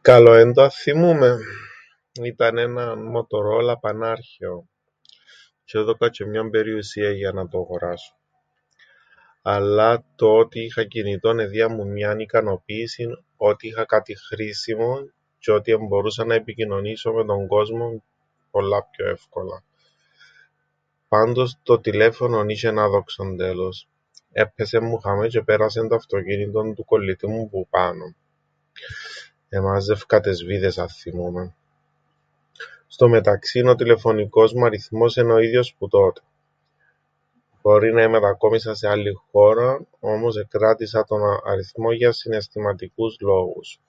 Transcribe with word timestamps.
Καλό 0.00 0.34
εν 0.34 0.52
το 0.54 0.62
αθθυμούμαι; 0.62 1.38
Ήταν 2.22 2.58
ένα 2.58 2.96
Μοτορόλα 2.96 3.78
πανάρχαιο. 3.78 4.68
Τζ̆αι 5.68 5.78
έδωκα 5.80 6.10
τζ̆αι 6.12 6.26
μιαν 6.28 6.50
περιουσίαν 6.50 7.14
για 7.14 7.32
να 7.32 7.48
το 7.48 7.58
γοράσω. 7.58 8.14
Αλλά 9.42 10.04
το 10.16 10.36
ότι 10.36 10.60
είχα 10.64 10.84
κινητόν 10.84 11.38
εδίαν 11.38 11.74
μου 11.74 11.86
μιαν 11.86 12.18
ικανοποίησην 12.18 13.24
ότι 13.36 13.68
είχα 13.68 13.84
κάτι 13.84 14.14
χρήσιμον 14.26 15.12
τζ̆αι 15.40 15.54
ότι 15.54 15.72
εμπορούσα 15.72 16.24
να 16.24 16.34
επικοινωνήσω 16.34 17.12
με 17.12 17.24
τον 17.24 17.46
κόσμον 17.46 18.02
πολλά 18.50 18.84
πιο 18.84 19.08
εύκολα. 19.08 19.62
Πάντως 21.08 21.58
το 21.62 21.80
τηλέφωνον 21.80 22.46
είσ̆εν 22.48 22.74
άδοξον 22.78 23.36
τέλος. 23.36 23.88
Εππεσεν 24.32 24.84
μου 24.84 24.98
χαμαί 24.98 25.26
τζ̆αι 25.28 25.34
επέρασεν 25.40 25.88
το 25.88 25.94
αυτοκίνητον 25.94 26.74
του 26.74 26.84
κολλητού 26.84 27.30
μου 27.30 27.50
που 27.50 27.66
πάνω... 27.70 28.14
εμάζευκα 29.48 30.20
τες 30.20 30.44
βίδες 30.44 30.78
αθθυμούμαι. 30.78 31.54
Στο 32.86 33.08
μεταξύν 33.08 33.68
ο 33.68 33.74
τηλεφωνικός 33.74 34.52
μου 34.52 34.64
αριθμός 34.64 35.16
εν' 35.16 35.30
ο 35.30 35.38
ίδιος 35.38 35.74
που 35.78 35.88
τότε. 35.88 36.20
Μπορεί 37.62 37.92
να 37.92 38.02
εμετακόμισα 38.02 38.74
σε 38.74 38.88
άλλην 38.88 39.18
χώραν, 39.30 39.86
όμως 40.00 40.36
εκράτησα 40.36 41.04
τον 41.04 41.20
αριθμόν 41.44 41.94
για 41.94 42.12
συναισθηματικούς 42.12 43.16
λόγους. 43.20 43.80